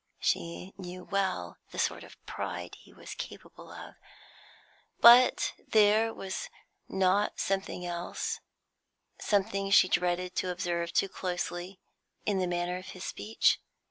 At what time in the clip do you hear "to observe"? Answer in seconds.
10.37-10.91